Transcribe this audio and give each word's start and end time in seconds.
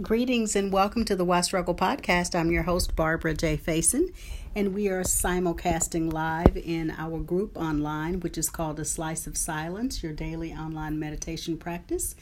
Greetings 0.00 0.54
and 0.54 0.72
welcome 0.72 1.04
to 1.06 1.16
the 1.16 1.24
Why 1.24 1.40
Struggle 1.40 1.74
podcast. 1.74 2.38
I'm 2.38 2.52
your 2.52 2.62
host, 2.62 2.94
Barbara 2.94 3.34
J. 3.34 3.56
Faison, 3.56 4.14
and 4.54 4.72
we 4.72 4.86
are 4.86 5.02
simulcasting 5.02 6.12
live 6.12 6.56
in 6.56 6.92
our 6.96 7.18
group 7.18 7.56
online, 7.56 8.20
which 8.20 8.38
is 8.38 8.48
called 8.48 8.78
A 8.78 8.84
Slice 8.84 9.26
of 9.26 9.36
Silence, 9.36 10.00
your 10.00 10.12
daily 10.12 10.52
online 10.52 11.00
meditation 11.00 11.56
practice. 11.56 12.14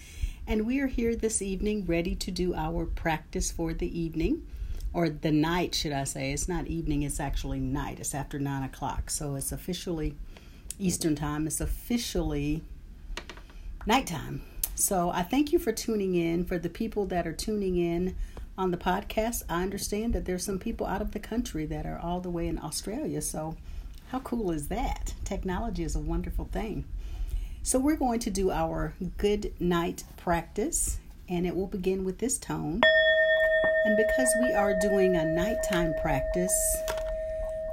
And 0.47 0.65
we 0.65 0.81
are 0.81 0.87
here 0.87 1.15
this 1.15 1.43
evening 1.43 1.85
ready 1.85 2.15
to 2.15 2.31
do 2.31 2.55
our 2.55 2.87
practice 2.87 3.51
for 3.51 3.75
the 3.75 4.01
evening, 4.01 4.47
or 4.95 5.11
the 5.11 5.31
night, 5.31 5.75
should 5.75 5.93
I 5.93 6.05
say. 6.05 6.33
It's 6.33 6.49
not 6.49 6.69
evening, 6.69 7.03
it's 7.03 7.21
actually 7.21 7.61
night. 7.61 8.01
It's 8.01 8.15
after 8.15 8.39
9 8.39 8.63
o'clock. 8.63 9.11
So 9.11 9.35
it's 9.35 9.53
officially 9.53 10.15
Eastern 10.79 11.15
Time, 11.15 11.47
it's 11.47 11.61
officially 11.61 12.63
nighttime. 13.85 14.41
So 14.79 15.09
I 15.09 15.23
thank 15.23 15.53
you 15.55 15.59
for 15.59 15.73
tuning 15.73 16.15
in. 16.15 16.45
For 16.45 16.59
the 16.59 16.69
people 16.69 17.07
that 17.07 17.27
are 17.27 17.33
tuning 17.33 17.77
in 17.77 18.15
on 18.59 18.71
the 18.71 18.77
podcast, 18.77 19.43
I 19.49 19.63
understand 19.63 20.13
that 20.13 20.27
there's 20.27 20.45
some 20.45 20.59
people 20.59 20.87
out 20.87 21.01
of 21.01 21.13
the 21.13 21.19
country 21.19 21.65
that 21.65 21.87
are 21.87 21.99
all 21.99 22.21
the 22.21 22.29
way 22.29 22.47
in 22.47 22.59
Australia. 22.59 23.23
So 23.23 23.57
how 24.09 24.21
cool 24.21 24.51
is 24.51 24.69
that? 24.69 25.15
Technology 25.25 25.83
is 25.83 25.97
a 25.97 26.01
wonderful 26.01 26.45
thing. 26.53 26.85
So 27.63 27.79
we're 27.79 27.97
going 27.97 28.21
to 28.21 28.31
do 28.31 28.51
our 28.51 28.93
good 29.17 29.55
night 29.59 30.05
practice, 30.19 31.01
and 31.27 31.47
it 31.47 31.57
will 31.57 31.67
begin 31.67 32.05
with 32.05 32.19
this 32.19 32.39
tone. 32.39 32.83
And 33.87 33.97
because 33.97 34.29
we 34.43 34.53
are 34.53 34.79
doing 34.79 35.17
a 35.17 35.25
nighttime 35.25 35.95
practice, 36.03 36.55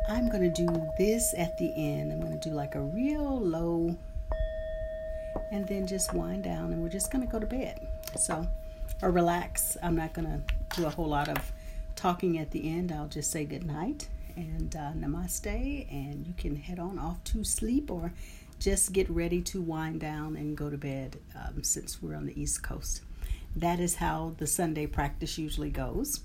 I'm 0.07 0.29
going 0.29 0.51
to 0.51 0.65
do 0.65 0.87
this 0.97 1.35
at 1.37 1.57
the 1.57 1.71
end. 1.75 2.13
I'm 2.13 2.21
going 2.21 2.39
to 2.39 2.49
do 2.49 2.55
like 2.55 2.75
a 2.75 2.81
real 2.81 3.41
low 3.41 3.97
and 5.53 5.67
then 5.67 5.85
just 5.85 6.13
wind 6.15 6.43
down 6.43 6.73
and 6.73 6.81
we're 6.81 6.89
just 6.89 7.11
going 7.11 7.23
to 7.23 7.31
go 7.31 7.39
to 7.39 7.45
bed. 7.45 7.87
So, 8.17 8.47
or 9.03 9.11
relax. 9.11 9.77
I'm 9.83 9.95
not 9.95 10.13
going 10.13 10.27
to 10.27 10.75
do 10.75 10.87
a 10.87 10.89
whole 10.89 11.07
lot 11.07 11.29
of 11.29 11.51
talking 11.95 12.39
at 12.39 12.49
the 12.49 12.67
end. 12.67 12.91
I'll 12.91 13.07
just 13.07 13.29
say 13.31 13.45
good 13.45 13.65
night 13.65 14.09
and 14.35 14.75
uh, 14.75 14.93
namaste, 14.97 15.91
and 15.91 16.25
you 16.25 16.33
can 16.35 16.55
head 16.55 16.79
on 16.79 16.97
off 16.97 17.23
to 17.25 17.43
sleep 17.43 17.91
or 17.91 18.11
just 18.59 18.93
get 18.93 19.07
ready 19.11 19.41
to 19.41 19.61
wind 19.61 19.99
down 19.99 20.35
and 20.35 20.57
go 20.57 20.71
to 20.71 20.77
bed 20.77 21.17
um, 21.35 21.61
since 21.63 22.01
we're 22.01 22.15
on 22.15 22.25
the 22.25 22.41
East 22.41 22.63
Coast. 22.63 23.01
That 23.55 23.79
is 23.79 23.95
how 23.95 24.33
the 24.39 24.47
Sunday 24.47 24.87
practice 24.87 25.37
usually 25.37 25.69
goes. 25.69 26.21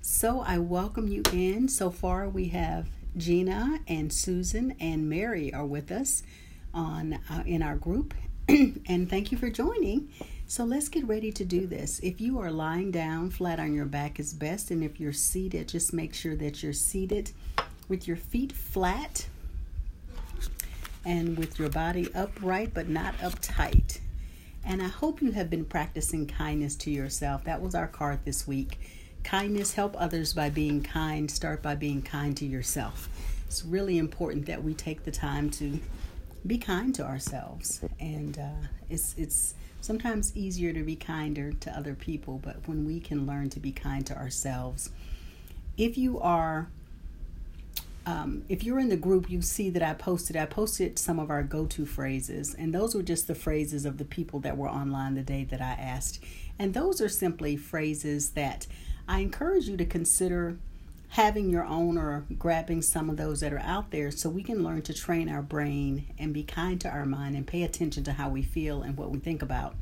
So 0.00 0.40
I 0.40 0.58
welcome 0.58 1.06
you 1.06 1.22
in. 1.32 1.68
So 1.68 1.90
far, 1.90 2.28
we 2.28 2.48
have 2.48 2.88
Gina 3.16 3.78
and 3.86 4.12
Susan 4.12 4.74
and 4.80 5.08
Mary 5.08 5.54
are 5.54 5.66
with 5.66 5.92
us 5.92 6.24
on 6.74 7.20
uh, 7.30 7.44
in 7.46 7.62
our 7.62 7.76
group, 7.76 8.14
and 8.48 9.08
thank 9.08 9.30
you 9.30 9.38
for 9.38 9.50
joining. 9.50 10.08
So 10.46 10.64
let's 10.64 10.88
get 10.88 11.06
ready 11.06 11.32
to 11.32 11.44
do 11.44 11.66
this. 11.66 11.98
If 12.00 12.20
you 12.20 12.38
are 12.40 12.50
lying 12.50 12.90
down 12.90 13.30
flat 13.30 13.60
on 13.60 13.72
your 13.72 13.86
back 13.86 14.18
is 14.18 14.34
best, 14.34 14.70
and 14.70 14.82
if 14.82 15.00
you're 15.00 15.12
seated, 15.12 15.68
just 15.68 15.92
make 15.92 16.12
sure 16.12 16.36
that 16.36 16.62
you're 16.62 16.72
seated 16.72 17.30
with 17.88 18.06
your 18.06 18.16
feet 18.16 18.52
flat 18.52 19.26
and 21.04 21.38
with 21.38 21.58
your 21.58 21.68
body 21.68 22.12
upright 22.14 22.74
but 22.74 22.88
not 22.88 23.16
uptight. 23.18 24.00
And 24.64 24.82
I 24.82 24.88
hope 24.88 25.22
you 25.22 25.32
have 25.32 25.50
been 25.50 25.64
practicing 25.64 26.26
kindness 26.26 26.76
to 26.76 26.90
yourself. 26.90 27.44
That 27.44 27.62
was 27.62 27.74
our 27.74 27.88
card 27.88 28.20
this 28.24 28.46
week. 28.46 28.78
Kindness, 29.24 29.74
help 29.74 29.94
others 29.98 30.34
by 30.34 30.50
being 30.50 30.82
kind. 30.82 31.30
Start 31.30 31.62
by 31.62 31.74
being 31.74 32.02
kind 32.02 32.36
to 32.36 32.44
yourself. 32.44 33.08
It's 33.46 33.64
really 33.64 33.98
important 33.98 34.46
that 34.46 34.62
we 34.62 34.74
take 34.74 35.04
the 35.04 35.10
time 35.10 35.50
to 35.50 35.80
be 36.46 36.58
kind 36.58 36.94
to 36.94 37.04
ourselves. 37.04 37.80
And 38.00 38.38
uh, 38.38 38.66
it's 38.90 39.14
it's 39.16 39.54
sometimes 39.80 40.36
easier 40.36 40.72
to 40.72 40.82
be 40.82 40.96
kinder 40.96 41.52
to 41.52 41.76
other 41.76 41.94
people, 41.94 42.38
but 42.42 42.56
when 42.66 42.84
we 42.86 43.00
can 43.00 43.26
learn 43.26 43.50
to 43.50 43.60
be 43.60 43.72
kind 43.72 44.06
to 44.06 44.16
ourselves, 44.16 44.90
if 45.76 45.98
you 45.98 46.20
are 46.20 46.68
um, 48.04 48.44
if 48.48 48.64
you're 48.64 48.80
in 48.80 48.88
the 48.88 48.96
group, 48.96 49.30
you 49.30 49.42
see 49.42 49.70
that 49.70 49.82
I 49.82 49.94
posted. 49.94 50.36
I 50.36 50.46
posted 50.46 50.98
some 50.98 51.20
of 51.20 51.30
our 51.30 51.42
go-to 51.42 51.86
phrases, 51.86 52.54
and 52.54 52.74
those 52.74 52.94
were 52.94 53.02
just 53.02 53.28
the 53.28 53.34
phrases 53.34 53.84
of 53.84 53.98
the 53.98 54.04
people 54.04 54.40
that 54.40 54.56
were 54.56 54.68
online 54.68 55.14
the 55.14 55.22
day 55.22 55.44
that 55.44 55.60
I 55.60 55.72
asked. 55.72 56.22
And 56.58 56.74
those 56.74 57.00
are 57.00 57.08
simply 57.08 57.56
phrases 57.56 58.30
that 58.30 58.66
I 59.06 59.20
encourage 59.20 59.68
you 59.68 59.76
to 59.76 59.84
consider 59.84 60.58
having 61.12 61.50
your 61.50 61.64
own 61.64 61.98
or 61.98 62.24
grabbing 62.38 62.80
some 62.80 63.10
of 63.10 63.18
those 63.18 63.40
that 63.40 63.52
are 63.52 63.60
out 63.60 63.90
there 63.90 64.10
so 64.10 64.30
we 64.30 64.42
can 64.42 64.64
learn 64.64 64.80
to 64.80 64.94
train 64.94 65.28
our 65.28 65.42
brain 65.42 66.06
and 66.18 66.32
be 66.32 66.42
kind 66.42 66.80
to 66.80 66.88
our 66.88 67.04
mind 67.04 67.36
and 67.36 67.46
pay 67.46 67.62
attention 67.62 68.02
to 68.02 68.12
how 68.12 68.30
we 68.30 68.42
feel 68.42 68.80
and 68.80 68.96
what 68.96 69.10
we 69.10 69.18
think 69.18 69.42
about. 69.42 69.74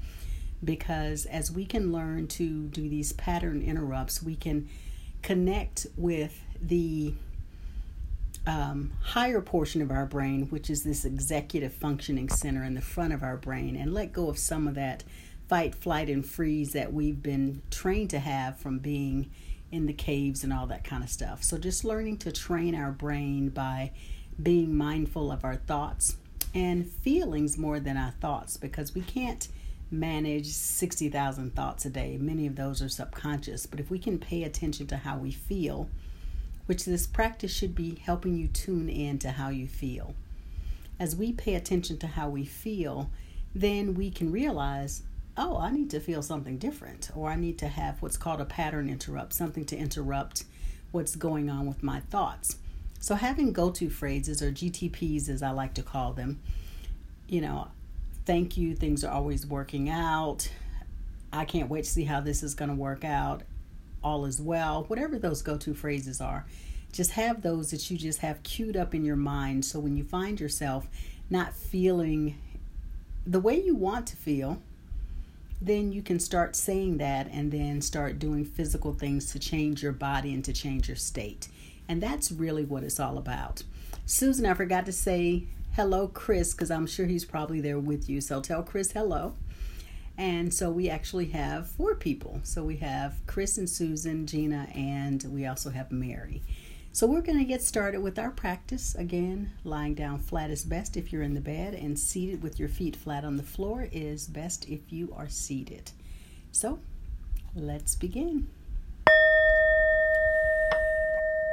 Because 0.65 1.27
as 1.27 1.49
we 1.53 1.65
can 1.65 1.93
learn 1.93 2.27
to 2.27 2.65
do 2.65 2.89
these 2.89 3.13
pattern 3.13 3.63
interrupts, 3.63 4.21
we 4.21 4.35
can 4.35 4.69
connect 5.23 5.87
with 5.97 6.43
the 6.61 7.15
um, 8.45 8.91
higher 9.01 9.41
portion 9.41 9.83
of 9.83 9.93
our 9.93 10.07
brain, 10.07 10.49
which 10.49 10.69
is 10.69 10.83
this 10.83 11.05
executive 11.05 11.73
functioning 11.73 12.29
center 12.29 12.65
in 12.65 12.75
the 12.75 12.81
front 12.81 13.12
of 13.12 13.23
our 13.23 13.37
brain, 13.37 13.77
and 13.77 13.95
let 13.95 14.12
go 14.12 14.29
of 14.29 14.37
some 14.37 14.67
of 14.67 14.75
that 14.75 15.05
fight, 15.49 15.77
flight, 15.77 16.09
and 16.09 16.27
freeze 16.27 16.73
that 16.73 16.93
we've 16.93 17.23
been 17.23 17.62
trained 17.71 18.11
to 18.11 18.19
have 18.19 18.59
from 18.59 18.81
being 18.81 19.31
in 19.72 19.86
the 19.86 19.92
caves 19.92 20.44
and 20.44 20.53
all 20.53 20.66
that 20.66 20.84
kind 20.84 21.03
of 21.03 21.10
stuff. 21.10 21.42
So, 21.42 21.58
just 21.58 21.84
learning 21.84 22.19
to 22.19 22.32
train 22.32 22.75
our 22.75 22.91
brain 22.91 23.48
by 23.50 23.92
being 24.42 24.76
mindful 24.76 25.31
of 25.31 25.44
our 25.44 25.56
thoughts 25.56 26.16
and 26.54 26.88
feelings 26.88 27.56
more 27.58 27.78
than 27.78 27.97
our 27.97 28.12
thoughts 28.20 28.56
because 28.56 28.94
we 28.94 29.03
can't 29.03 29.48
manage 29.91 30.47
60,000 30.47 31.54
thoughts 31.54 31.84
a 31.84 31.91
day. 31.91 32.16
Many 32.19 32.47
of 32.47 32.56
those 32.56 32.81
are 32.81 32.88
subconscious, 32.88 33.66
but 33.66 33.81
if 33.81 33.91
we 33.91 33.98
can 33.98 34.19
pay 34.19 34.44
attention 34.44 34.86
to 34.88 34.97
how 34.97 35.19
we 35.19 35.31
feel, 35.31 35.88
which 36.66 36.84
this 36.84 37.06
practice 37.06 37.52
should 37.52 37.75
be 37.75 37.97
helping 37.97 38.37
you 38.37 38.47
tune 38.47 38.88
in 38.88 39.19
to 39.19 39.32
how 39.32 39.48
you 39.48 39.66
feel. 39.66 40.14
As 40.98 41.16
we 41.16 41.32
pay 41.32 41.54
attention 41.54 41.98
to 41.98 42.06
how 42.06 42.28
we 42.28 42.44
feel, 42.44 43.10
then 43.54 43.94
we 43.94 44.10
can 44.10 44.31
realize 44.31 45.02
oh, 45.41 45.56
I 45.59 45.71
need 45.71 45.89
to 45.91 46.01
feel 46.01 46.21
something 46.21 46.59
different, 46.59 47.11
or 47.17 47.31
I 47.31 47.34
need 47.34 47.59
to 47.61 47.69
have 47.69 48.03
what's 48.03 48.19
called 48.19 48.43
a 48.43 48.45
pattern 48.45 48.91
interrupt, 48.91 49.33
something 49.33 49.65
to 49.67 49.77
interrupt 49.77 50.45
what's 50.93 51.17
going 51.17 51.49
on 51.49 51.67
with 51.67 51.83
my 51.83 52.01
thoughts. 52.01 52.59
So, 53.01 53.15
having 53.15 53.55
go 53.55 53.71
to 53.71 53.89
phrases, 53.89 54.43
or 54.43 54.53
GTPs 54.53 55.31
as 55.31 55.43
I 55.43 55.50
like 55.50 55.73
to 55.75 55.83
call 55.83 56.12
them, 56.12 56.41
you 57.27 57.41
know, 57.41 57.69
thank 58.27 58.59
you, 58.59 58.75
things 58.75 59.03
are 59.03 59.11
always 59.11 59.47
working 59.47 59.89
out, 59.89 60.50
I 61.33 61.47
can't 61.47 61.71
wait 61.71 61.84
to 61.84 61.91
see 61.91 62.05
how 62.05 62.21
this 62.21 62.43
is 62.43 62.55
going 62.55 62.69
to 62.69 62.75
work 62.75 63.03
out, 63.03 63.43
all 64.05 64.27
is 64.27 64.43
well, 64.43 64.84
whatever 64.89 65.19
those 65.19 65.41
go 65.41 65.56
to 65.56 65.73
phrases 65.73 66.21
are, 66.21 66.45
just 66.93 67.12
have 67.12 67.41
those 67.41 67.71
that 67.71 67.91
you 67.91 67.97
just 67.97 68.19
have 68.19 68.43
queued 68.43 68.77
up 68.77 68.95
in 68.95 69.06
your 69.06 69.17
mind. 69.17 69.65
So, 69.65 69.81
when 69.81 69.97
you 69.97 70.05
find 70.05 70.39
yourself 70.39 70.87
not 71.31 71.55
feeling 71.55 72.37
the 73.27 73.41
way 73.41 73.59
you 73.59 73.75
want 73.75 74.06
to 74.09 74.17
feel, 74.17 74.61
then 75.60 75.93
you 75.93 76.03
can 76.03 76.19
start 76.19 76.56
saying 76.56 76.98
that 76.98 77.28
and 77.31 77.53
then 77.53 77.81
start 77.81 78.19
doing 78.19 78.44
physical 78.44 78.94
things 78.94 79.31
to 79.32 79.38
change 79.38 79.82
your 79.82 79.93
body 79.93 80.32
and 80.32 80.44
to 80.44 80.53
change 80.53 80.88
your 80.88 80.97
state. 80.97 81.48
And 81.88 82.03
that's 82.03 82.32
really 82.32 82.65
what 82.65 82.82
it's 82.82 83.00
all 83.00 83.19
about. 83.19 83.62
Susan, 84.06 84.47
I 84.47 84.54
forgot 84.54 84.87
to 84.87 84.93
say 84.93 85.44
hello, 85.76 86.09
Chris, 86.09 86.53
because 86.53 86.70
I'm 86.70 86.87
sure 86.87 87.06
he's 87.06 87.25
probably 87.25 87.60
there 87.60 87.78
with 87.78 88.09
you. 88.09 88.20
So 88.20 88.41
tell 88.41 88.62
Chris 88.62 88.93
hello. 88.93 89.34
And 90.16 90.53
so 90.53 90.70
we 90.70 90.91
actually 90.91 91.26
have 91.26 91.69
four 91.69 91.94
people. 91.94 92.41
So 92.43 92.62
we 92.65 92.76
have 92.76 93.15
Chris 93.26 93.56
and 93.56 93.69
Susan, 93.69 94.26
Gina, 94.26 94.69
and 94.75 95.22
we 95.25 95.47
also 95.47 95.70
have 95.70 95.91
Mary. 95.91 96.43
So 96.93 97.06
we're 97.06 97.23
going 97.23 97.39
to 97.39 97.45
get 97.45 97.62
started 97.62 98.03
with 98.03 98.19
our 98.19 98.33
practice. 98.33 98.97
Again, 98.97 99.53
lying 99.62 99.95
down 99.95 100.19
flat 100.19 100.51
is 100.51 100.65
best 100.65 100.97
if 100.97 101.12
you're 101.12 101.23
in 101.23 101.34
the 101.34 101.41
bed, 101.41 101.73
and 101.73 101.97
seated 101.97 102.43
with 102.43 102.59
your 102.59 102.69
feet 102.69 102.97
flat 102.97 103.25
on 103.25 103.37
the 103.37 103.45
floor 103.45 103.89
is 103.93 104.27
best 104.27 104.69
if 104.69 104.93
you 104.93 105.15
are 105.17 105.29
seated. 105.29 105.93
So 106.50 106.81
let's 107.55 107.95
begin. 107.95 108.49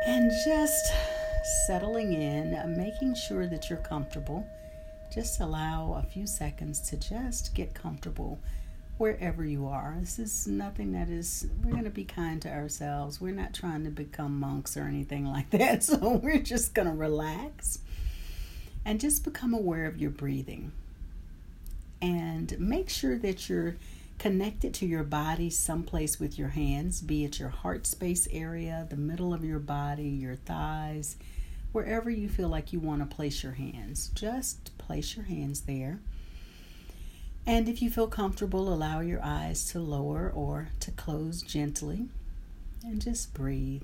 And 0.08 0.32
just 0.44 0.92
settling 1.68 2.14
in, 2.14 2.76
making 2.76 3.14
sure 3.14 3.46
that 3.46 3.70
you're 3.70 3.78
comfortable. 3.78 4.44
Just 5.14 5.40
allow 5.40 5.94
a 5.94 6.04
few 6.04 6.26
seconds 6.26 6.82
to 6.90 6.98
just 6.98 7.54
get 7.54 7.76
comfortable 7.76 8.40
wherever 8.98 9.46
you 9.46 9.68
are. 9.68 9.96
This 10.00 10.20
is 10.20 10.48
nothing 10.48 10.94
that 10.94 11.10
is, 11.10 11.48
we're 11.64 11.72
going 11.72 11.84
to 11.84 11.90
be 11.90 12.04
kind 12.04 12.42
to 12.42 12.50
ourselves. 12.50 13.22
We're 13.22 13.34
not 13.34 13.54
trying 13.54 13.84
to 13.84 13.92
become 13.92 14.40
monks 14.40 14.76
or 14.76 14.84
anything 14.84 15.26
like 15.32 15.50
that. 15.52 15.84
So 15.84 16.20
we're 16.24 16.40
just 16.40 16.74
going 16.74 16.88
to 16.88 16.94
relax 16.94 17.80
and 18.86 19.00
just 19.00 19.24
become 19.24 19.54
aware 19.54 19.86
of 19.86 19.98
your 19.98 20.10
breathing. 20.10 20.72
And 22.02 22.60
make 22.60 22.90
sure 22.90 23.18
that 23.18 23.50
you're 23.50 23.76
connected 24.20 24.74
to 24.76 24.86
your 24.86 25.04
body 25.04 25.50
someplace 25.50 26.20
with 26.20 26.40
your 26.40 26.50
hands, 26.50 27.02
be 27.02 27.24
it 27.24 27.40
your 27.40 27.50
heart 27.50 27.86
space 27.86 28.28
area, 28.32 28.88
the 28.90 28.96
middle 28.96 29.34
of 29.34 29.44
your 29.44 29.60
body, 29.60 30.08
your 30.08 30.36
thighs, 30.36 31.18
wherever 31.72 32.10
you 32.10 32.30
feel 32.30 32.50
like 32.50 32.74
you 32.74 32.80
want 32.80 33.08
to 33.08 33.16
place 33.16 33.44
your 33.44 33.54
hands. 33.54 34.10
Just 34.16 34.76
place 34.78 35.16
your 35.16 35.26
hands 35.26 35.62
there 35.62 36.00
And 37.48 37.70
if 37.70 37.82
you 37.82 37.90
feel 37.90 38.08
comfortable, 38.08 38.74
allow 38.74 39.00
your 39.00 39.22
eyes 39.24 39.64
to 39.72 39.80
lower 39.80 40.30
or 40.36 40.68
to 40.82 40.92
close 40.92 41.42
gently 41.42 42.10
and 42.84 43.02
just 43.02 43.34
breathe. 43.34 43.84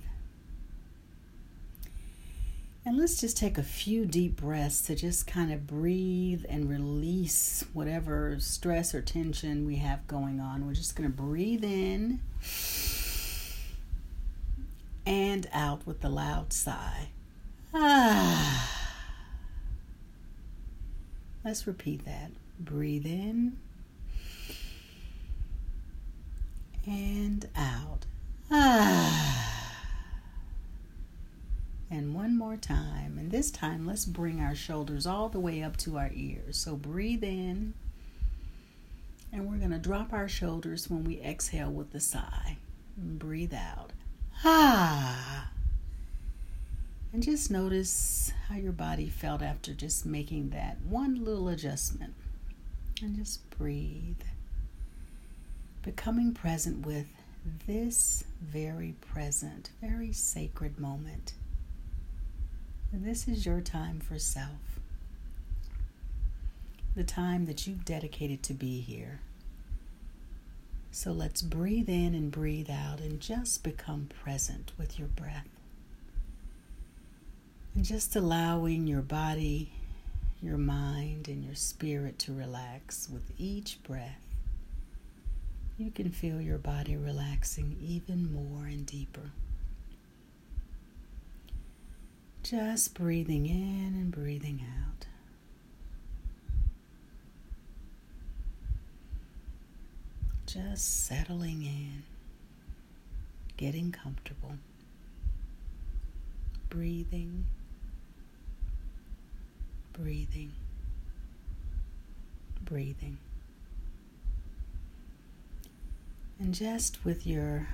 And 2.85 2.97
let's 2.97 3.21
just 3.21 3.37
take 3.37 3.57
a 3.57 3.63
few 3.63 4.05
deep 4.05 4.35
breaths 4.35 4.81
to 4.81 4.95
just 4.95 5.25
kind 5.25 5.53
of 5.53 5.65
breathe 5.65 6.43
and 6.49 6.69
release 6.69 7.63
whatever 7.71 8.35
stress 8.39 8.93
or 8.93 9.01
tension 9.01 9.65
we 9.65 9.77
have 9.77 10.05
going 10.07 10.41
on. 10.41 10.67
We're 10.67 10.73
just 10.73 10.97
going 10.97 11.09
to 11.09 11.15
breathe 11.15 11.63
in 11.63 12.19
and 15.05 15.47
out 15.53 15.87
with 15.87 16.03
a 16.03 16.09
loud 16.09 16.51
sigh. 16.51 17.07
Ah. 17.73 18.79
Let's 21.45 21.65
repeat 21.65 22.03
that. 22.03 22.31
Breathe 22.59 23.05
in 23.05 23.57
and 26.85 27.47
out. 27.55 28.05
Ah. 28.51 29.39
And 31.91 32.15
one 32.15 32.35
more 32.35 32.57
time. 32.57 33.19
And 33.19 33.29
this 33.29 33.51
time, 33.51 33.85
let's 33.85 34.05
bring 34.05 34.41
our 34.41 34.55
shoulders 34.55 35.05
all 35.05 35.29
the 35.29 35.39
way 35.39 35.61
up 35.61 35.77
to 35.77 35.99
our 35.99 36.09
ears. 36.11 36.57
So 36.57 36.75
breathe 36.75 37.23
in. 37.23 37.75
And 39.31 39.47
we're 39.47 39.59
going 39.59 39.69
to 39.69 39.77
drop 39.77 40.11
our 40.11 40.27
shoulders 40.27 40.89
when 40.89 41.03
we 41.03 41.21
exhale 41.21 41.69
with 41.69 41.93
a 41.93 41.99
sigh. 41.99 42.57
Breathe 42.97 43.53
out. 43.53 43.91
Ah. 44.43 45.49
And 47.13 47.21
just 47.21 47.51
notice 47.51 48.33
how 48.49 48.55
your 48.55 48.71
body 48.71 49.07
felt 49.07 49.43
after 49.43 49.71
just 49.71 50.03
making 50.03 50.49
that 50.49 50.81
one 50.81 51.23
little 51.23 51.47
adjustment. 51.47 52.15
And 53.01 53.15
just 53.17 53.49
breathe. 53.57 54.21
Becoming 55.81 56.33
present 56.33 56.85
with 56.85 57.07
this 57.67 58.23
very 58.41 58.95
present, 59.01 59.71
very 59.81 60.13
sacred 60.13 60.79
moment. 60.79 61.33
This 62.93 63.27
is 63.27 63.45
your 63.45 63.59
time 63.59 63.99
for 63.99 64.19
self. 64.19 64.79
The 66.95 67.03
time 67.03 67.45
that 67.47 67.65
you've 67.65 67.83
dedicated 67.83 68.43
to 68.43 68.53
be 68.53 68.79
here. 68.79 69.19
So 70.91 71.11
let's 71.11 71.41
breathe 71.41 71.89
in 71.89 72.13
and 72.13 72.31
breathe 72.31 72.69
out 72.69 72.99
and 72.99 73.19
just 73.19 73.63
become 73.63 74.09
present 74.23 74.71
with 74.77 74.99
your 74.99 75.07
breath. 75.07 75.47
And 77.73 77.83
just 77.83 78.15
allowing 78.15 78.85
your 78.85 79.01
body, 79.01 79.71
your 80.43 80.57
mind, 80.57 81.29
and 81.29 81.43
your 81.43 81.55
spirit 81.55 82.19
to 82.19 82.33
relax 82.33 83.09
with 83.09 83.31
each 83.37 83.81
breath. 83.83 84.19
You 85.77 85.89
can 85.89 86.11
feel 86.11 86.41
your 86.41 86.57
body 86.57 86.97
relaxing 86.97 87.77
even 87.81 88.31
more 88.33 88.65
and 88.65 88.85
deeper. 88.85 89.31
Just 92.43 92.93
breathing 92.93 93.45
in 93.45 93.93
and 93.95 94.11
breathing 94.11 94.65
out. 94.65 95.05
Just 100.45 101.05
settling 101.07 101.63
in, 101.63 102.03
getting 103.55 103.91
comfortable, 103.93 104.57
breathing 106.69 107.45
breathing, 109.93 110.51
breathing. 112.63 113.17
And 116.39 116.53
just 116.53 117.05
with 117.05 117.25
your 117.25 117.67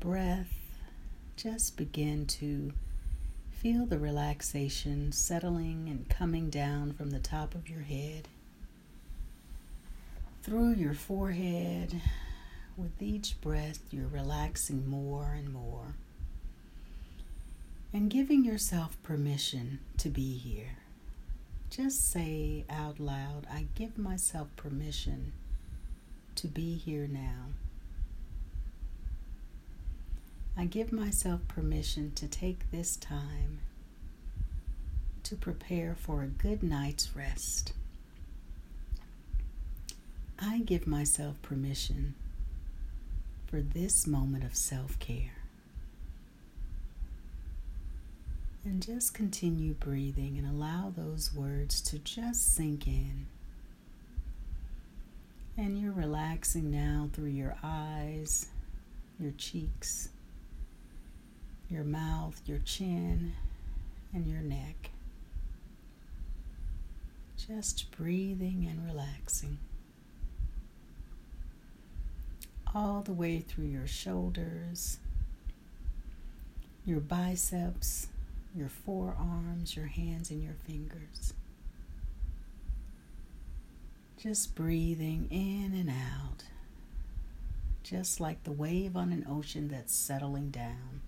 breath, 0.00 0.54
just 1.36 1.76
begin 1.76 2.26
to 2.26 2.72
feel 3.50 3.86
the 3.86 3.98
relaxation 3.98 5.12
settling 5.12 5.88
and 5.88 6.08
coming 6.08 6.48
down 6.48 6.92
from 6.92 7.10
the 7.10 7.18
top 7.18 7.54
of 7.54 7.68
your 7.68 7.82
head 7.82 8.28
through 10.42 10.74
your 10.74 10.94
forehead. 10.94 12.00
With 12.76 13.00
each 13.00 13.40
breath, 13.40 13.80
you're 13.90 14.08
relaxing 14.08 14.88
more 14.88 15.32
and 15.36 15.52
more 15.52 15.94
and 17.94 18.10
giving 18.10 18.44
yourself 18.44 19.00
permission 19.04 19.78
to 19.96 20.08
be 20.08 20.36
here. 20.36 20.83
Just 21.76 22.12
say 22.12 22.64
out 22.70 23.00
loud, 23.00 23.48
I 23.52 23.66
give 23.74 23.98
myself 23.98 24.46
permission 24.54 25.32
to 26.36 26.46
be 26.46 26.76
here 26.76 27.08
now. 27.10 27.46
I 30.56 30.66
give 30.66 30.92
myself 30.92 31.40
permission 31.48 32.12
to 32.14 32.28
take 32.28 32.70
this 32.70 32.94
time 32.94 33.58
to 35.24 35.34
prepare 35.34 35.96
for 35.98 36.22
a 36.22 36.28
good 36.28 36.62
night's 36.62 37.16
rest. 37.16 37.72
I 40.38 40.58
give 40.60 40.86
myself 40.86 41.42
permission 41.42 42.14
for 43.48 43.60
this 43.60 44.06
moment 44.06 44.44
of 44.44 44.54
self 44.54 44.96
care. 45.00 45.43
And 48.66 48.82
just 48.82 49.12
continue 49.12 49.74
breathing 49.74 50.38
and 50.38 50.46
allow 50.46 50.90
those 50.96 51.34
words 51.34 51.82
to 51.82 51.98
just 51.98 52.54
sink 52.54 52.86
in. 52.86 53.26
And 55.56 55.78
you're 55.78 55.92
relaxing 55.92 56.70
now 56.70 57.10
through 57.12 57.28
your 57.28 57.56
eyes, 57.62 58.48
your 59.20 59.32
cheeks, 59.32 60.08
your 61.68 61.84
mouth, 61.84 62.40
your 62.46 62.58
chin, 62.58 63.34
and 64.14 64.26
your 64.26 64.40
neck. 64.40 64.90
Just 67.36 67.90
breathing 67.90 68.66
and 68.68 68.86
relaxing. 68.86 69.58
All 72.74 73.02
the 73.02 73.12
way 73.12 73.40
through 73.40 73.66
your 73.66 73.86
shoulders, 73.86 74.98
your 76.86 77.00
biceps, 77.00 78.08
your 78.54 78.68
forearms, 78.68 79.76
your 79.76 79.86
hands, 79.86 80.30
and 80.30 80.42
your 80.42 80.54
fingers. 80.64 81.34
Just 84.16 84.54
breathing 84.54 85.26
in 85.30 85.74
and 85.78 85.90
out, 85.90 86.44
just 87.82 88.20
like 88.20 88.44
the 88.44 88.52
wave 88.52 88.96
on 88.96 89.12
an 89.12 89.26
ocean 89.28 89.68
that's 89.68 89.94
settling 89.94 90.50
down. 90.50 91.00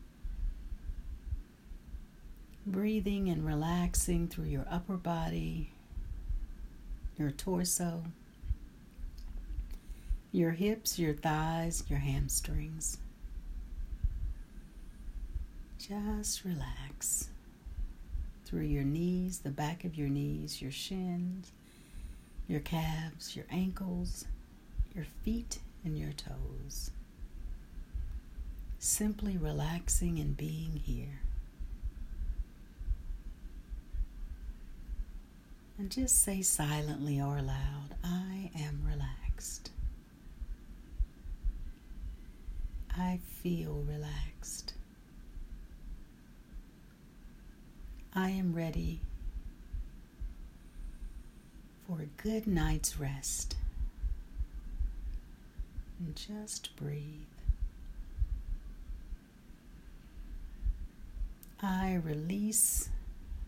Breathing 2.66 3.28
and 3.28 3.46
relaxing 3.46 4.26
through 4.26 4.46
your 4.46 4.66
upper 4.68 4.96
body, 4.96 5.70
your 7.16 7.30
torso, 7.30 8.02
your 10.32 10.50
hips, 10.50 10.98
your 10.98 11.14
thighs, 11.14 11.84
your 11.88 12.00
hamstrings. 12.00 12.98
Just 15.78 16.44
relax 16.44 17.28
through 18.46 18.62
your 18.62 18.84
knees, 18.84 19.40
the 19.40 19.50
back 19.50 19.84
of 19.84 19.96
your 19.96 20.08
knees, 20.08 20.62
your 20.62 20.70
shins, 20.70 21.50
your 22.48 22.60
calves, 22.60 23.34
your 23.34 23.44
ankles, 23.50 24.24
your 24.94 25.04
feet, 25.24 25.58
and 25.84 25.98
your 25.98 26.12
toes. 26.12 26.92
Simply 28.78 29.36
relaxing 29.36 30.20
and 30.20 30.36
being 30.36 30.80
here. 30.84 31.20
And 35.76 35.90
just 35.90 36.22
say 36.22 36.40
silently 36.40 37.20
or 37.20 37.36
aloud, 37.36 37.96
I 38.04 38.50
am 38.56 38.80
relaxed. 38.88 39.70
I 42.96 43.18
feel 43.42 43.84
relaxed. 43.86 44.72
I 48.18 48.30
am 48.30 48.54
ready 48.54 49.00
for 51.86 52.00
a 52.00 52.22
good 52.22 52.46
night's 52.46 52.98
rest. 52.98 53.56
And 55.98 56.16
just 56.16 56.74
breathe. 56.76 57.26
I 61.60 62.00
release 62.02 62.88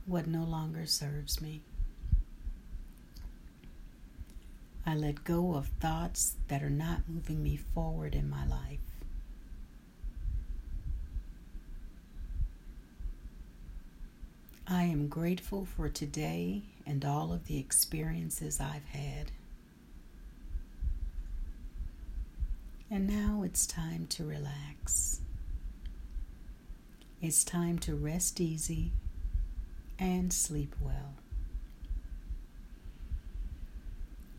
what 0.05 0.27
no 0.27 0.45
longer 0.45 0.85
serves 0.85 1.41
me. 1.41 1.63
I 4.85 4.95
let 4.95 5.25
go 5.25 5.55
of 5.55 5.69
thoughts 5.81 6.37
that 6.49 6.63
are 6.63 6.69
not 6.69 7.09
moving 7.09 7.43
me 7.43 7.57
forward 7.57 8.15
in 8.15 8.29
my 8.29 8.47
life. 8.47 8.88
I 14.71 14.83
am 14.83 15.09
grateful 15.09 15.65
for 15.65 15.89
today 15.89 16.65
and 16.87 17.03
all 17.03 17.33
of 17.33 17.47
the 17.47 17.59
experiences 17.59 18.61
I've 18.61 18.85
had. 18.85 19.33
And 22.91 23.07
now 23.07 23.43
it's 23.45 23.67
time 23.67 24.07
to 24.09 24.27
relax. 24.27 25.21
It's 27.23 27.45
time 27.45 27.79
to 27.81 27.95
rest 27.95 28.43
easy 28.43 28.93
and 29.99 30.31
sleep 30.35 30.75
well. 30.83 31.15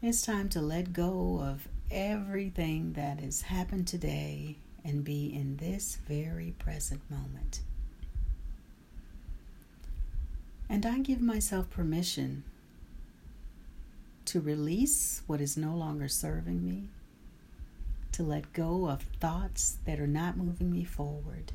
It's 0.04 0.22
time 0.22 0.48
to 0.50 0.62
let 0.62 0.94
go 0.94 1.42
of 1.44 1.68
everything 1.90 2.94
that 2.94 3.20
has 3.20 3.42
happened 3.42 3.88
today 3.88 4.58
and 4.86 5.04
be 5.04 5.34
in 5.34 5.58
this 5.58 5.98
very 6.08 6.54
present 6.60 7.02
moment. 7.10 7.62
And 10.70 10.86
I 10.86 11.00
give 11.00 11.20
myself 11.20 11.70
permission 11.72 12.44
to 14.26 14.40
release 14.40 15.24
what 15.26 15.42
is 15.42 15.58
no 15.58 15.74
longer 15.76 16.08
serving 16.08 16.64
me, 16.64 16.84
to 18.12 18.22
let 18.22 18.54
go 18.54 18.88
of 18.88 19.02
thoughts 19.20 19.80
that 19.86 20.00
are 20.00 20.06
not 20.06 20.38
moving 20.38 20.72
me 20.72 20.84
forward, 20.84 21.52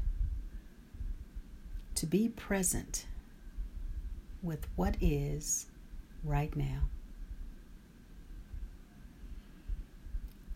to 1.94 2.06
be 2.06 2.28
present 2.28 3.06
with 4.42 4.66
what 4.75 4.97
is 5.00 5.66
right 6.25 6.54
now. 6.56 6.88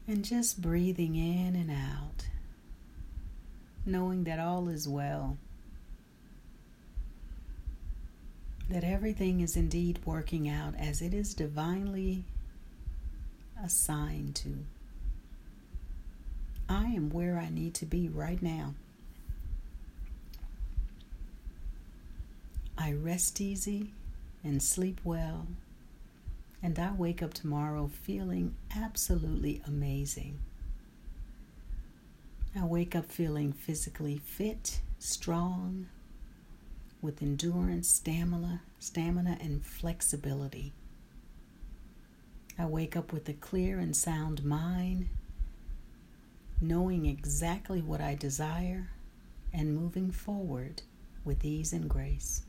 And 0.08 0.24
just 0.24 0.60
breathing 0.60 1.14
in 1.14 1.54
and 1.54 1.70
out, 1.70 2.26
knowing 3.86 4.24
that 4.24 4.40
all 4.40 4.68
is 4.68 4.88
well 4.88 5.38
that 8.68 8.84
everything 8.84 9.40
is 9.40 9.56
indeed 9.56 9.98
working 10.04 10.48
out 10.48 10.74
as 10.78 11.00
it 11.00 11.14
is 11.14 11.34
divinely 11.34 12.24
assigned 13.62 14.34
to. 14.36 14.58
I 16.68 16.84
am 16.86 17.08
where 17.08 17.38
I 17.38 17.48
need 17.48 17.74
to 17.74 17.86
be 17.86 18.08
right 18.08 18.42
now. 18.42 18.74
I 22.76 22.92
rest 22.92 23.40
easy 23.40 23.90
and 24.44 24.62
sleep 24.62 25.00
well, 25.02 25.46
and 26.62 26.78
I 26.78 26.92
wake 26.92 27.22
up 27.22 27.34
tomorrow 27.34 27.90
feeling 28.02 28.54
absolutely 28.76 29.62
amazing. 29.66 30.38
I 32.54 32.64
wake 32.64 32.94
up 32.94 33.06
feeling 33.06 33.52
physically 33.52 34.18
fit, 34.18 34.80
strong, 34.98 35.86
with 37.00 37.22
endurance, 37.22 37.88
stamina, 37.88 38.62
stamina 38.78 39.38
and 39.40 39.64
flexibility. 39.64 40.72
I 42.58 42.66
wake 42.66 42.96
up 42.96 43.12
with 43.12 43.28
a 43.28 43.34
clear 43.34 43.78
and 43.78 43.94
sound 43.94 44.44
mind, 44.44 45.08
knowing 46.60 47.06
exactly 47.06 47.80
what 47.80 48.00
I 48.00 48.16
desire 48.16 48.88
and 49.52 49.76
moving 49.76 50.10
forward 50.10 50.82
with 51.24 51.44
ease 51.44 51.72
and 51.72 51.88
grace. 51.88 52.42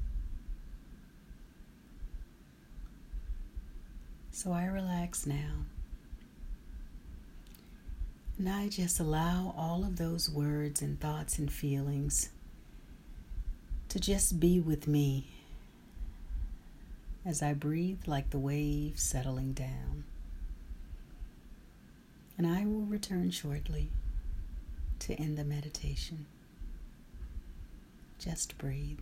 So 4.31 4.51
I 4.51 4.65
relax 4.65 5.27
now. 5.27 5.65
And 8.37 8.49
I 8.49 8.69
just 8.69 8.99
allow 8.99 9.53
all 9.57 9.83
of 9.83 9.97
those 9.97 10.29
words 10.29 10.81
and 10.81 10.99
thoughts 10.99 11.37
and 11.37 11.51
feelings 11.51 12.29
to 13.89 13.99
just 13.99 14.39
be 14.39 14.59
with 14.59 14.87
me 14.87 15.27
as 17.25 17.41
I 17.41 17.53
breathe 17.53 18.01
like 18.05 18.29
the 18.29 18.39
waves 18.39 19.01
settling 19.01 19.53
down. 19.53 20.03
And 22.37 22.47
I 22.47 22.65
will 22.65 22.85
return 22.85 23.31
shortly 23.31 23.89
to 24.99 25.13
end 25.15 25.37
the 25.37 25.43
meditation. 25.43 26.27
Just 28.19 28.57
breathe. 28.57 28.99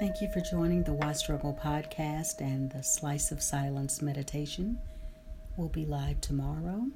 Thank 0.00 0.22
you 0.22 0.28
for 0.32 0.40
joining 0.40 0.82
the 0.82 0.94
Why 0.94 1.12
Struggle 1.12 1.52
podcast 1.62 2.40
and 2.40 2.72
the 2.72 2.82
Slice 2.82 3.32
of 3.32 3.42
Silence 3.42 4.00
meditation. 4.00 4.78
We'll 5.58 5.68
be 5.68 5.84
live 5.84 6.22
tomorrow 6.22 6.86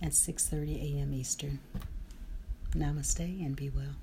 at 0.00 0.12
6:30 0.12 0.98
a.m. 1.00 1.12
Eastern. 1.12 1.58
Namaste 2.76 3.44
and 3.44 3.56
be 3.56 3.70
well. 3.70 3.96